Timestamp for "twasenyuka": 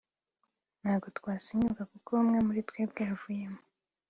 1.17-1.81